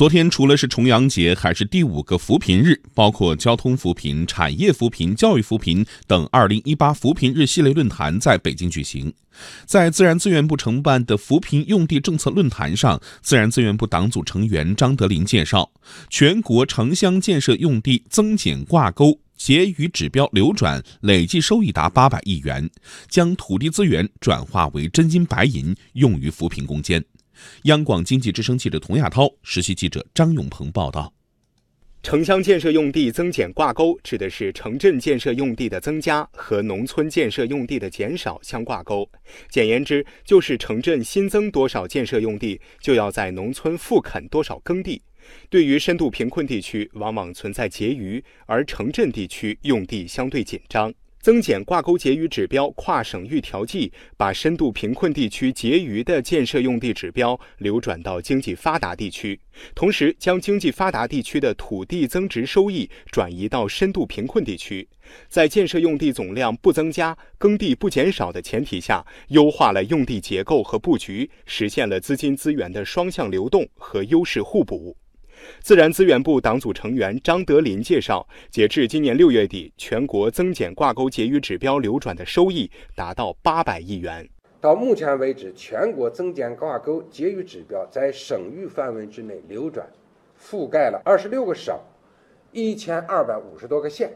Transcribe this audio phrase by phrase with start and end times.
[0.00, 9.12] 昨天除了是重阳节，还是第五个扶贫日，包括交通扶贫、产业扶贫、教育扶贫等二零一八扶贫日系列论坛在北京举行。
[9.66, 15.70] 在自然资源部承办的扶贫用地政策论坛上，自然资源部党组成员张德林介绍，
[16.08, 22.70] 全国城乡建设用地增减挂钩结余指标流转累计收益达八百亿元，
[23.10, 27.04] 将土地资源转化为真金白银，用于扶贫攻坚。
[27.64, 31.12] 央广经济之声记者童亚涛，实习记者张永鹏报道。
[32.02, 39.06] 城乡建设用地增减挂钩，指的是城镇建设用地的增加和农村建设用地的减少相挂钩。
[39.50, 45.02] 简言之，就是城镇新增多少建设用地，就要在农村复垦多少耕地。
[45.50, 50.90] 对于深度贫困地区，往往存在结余，而城镇地区用地相对紧张。
[51.20, 59.38] 增减挂钩结余指标跨省域调剂，把深度贫困地区结余的建设用地指标流转到经济发达地区，
[59.74, 64.88] 同时将经济发达地区的土地增值收益转移到深度贫困地区，
[65.28, 74.96] 在建设用地总量不增加、耕地不减少的前提下，优化了用地结构和布局，实现了资金资源的双向流动和优势互补。
[75.60, 84.28] 自然资源部党组成员张德林介绍，截至今年六月底，全国增减挂钩结余指标流转的收益达到八百亿元。
[84.60, 89.88] 到目前为止，全国增减挂钩结余指标在省域范围之内流转，
[90.38, 91.78] 覆盖了二十六个省，
[92.52, 94.12] 一千二百五十多个县，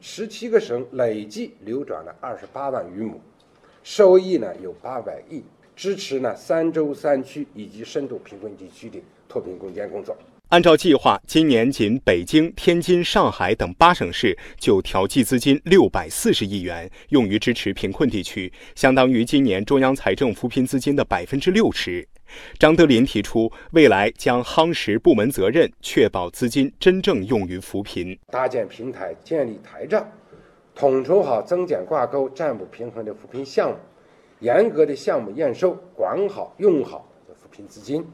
[0.00, 3.20] 十七个省累计流转了二十八万余亩，
[3.82, 5.42] 收益呢有八百亿，
[5.74, 8.98] 支持呢三州三区以及深度贫困地区的
[9.28, 10.16] 脱贫攻坚工作。
[10.50, 22.06] 按照计划，今年仅北京、天津、上海等八省市就调剂资金六百四十亿元，用于支持贫困地区，相当于今年中央财政扶贫资金的百分之六十。
[22.60, 28.16] 张德林提出，未来将夯实部门责任，确保资金真正用于扶贫。
[28.30, 30.08] 搭建平台，建立台账，
[30.76, 33.76] 统筹好增减挂钩、占不平衡的扶贫项目，
[34.38, 38.06] 严格的项目验收，管好用好扶贫资金。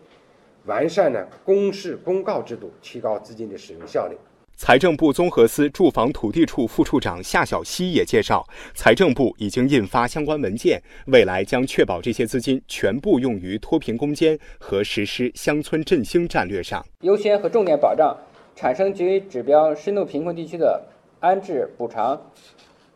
[0.67, 4.17] 完善呢公示公告制度，提高资金的使用效率。
[4.55, 18.17] 财政部综合司住房土地处副处长夏小溪也介绍，财政部已经印发相关文件，未来将确保这些资金全部用于脱贫攻坚和实施乡村振兴战略上，优先和重点保障
[18.55, 20.81] 产生结余指标深度贫困地区的
[21.19, 22.21] 安置补偿、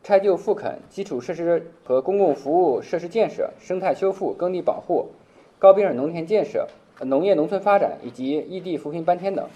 [0.05, 5.09] 拆旧复垦、基础设施和公共服务设施建设、生态修复、耕地保护、
[5.59, 6.69] 高标准农田建设。
[7.01, 9.49] 农业农村发展以及异地扶贫搬迁等。